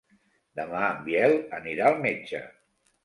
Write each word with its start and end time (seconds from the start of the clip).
Demà 0.59 0.79
en 0.93 1.05
Biel 1.09 1.37
anirà 1.59 1.87
al 1.91 2.01
metge. 2.07 2.43